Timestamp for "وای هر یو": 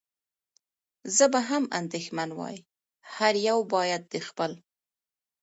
2.39-3.57